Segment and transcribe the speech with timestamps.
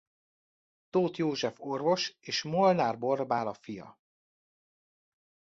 [0.89, 3.99] Tóth József orvos és Molnár Borbála fia.